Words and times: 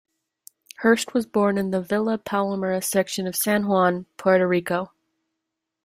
Hurst 0.77 1.13
was 1.13 1.27
born 1.27 1.59
in 1.59 1.69
the 1.69 1.79
Villa 1.79 2.17
Palmera 2.17 2.83
section 2.83 3.27
of 3.27 3.35
San 3.35 3.67
Juan, 3.67 4.07
Puerto 4.17 4.47
Rico. 4.47 4.89